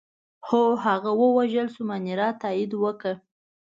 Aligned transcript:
هو، 0.47 0.61
هغه 0.85 1.11
ووژل 1.21 1.67
شو، 1.73 1.81
مانیرا 1.89 2.27
تایید 2.41 2.71
وکړه. 2.83 3.13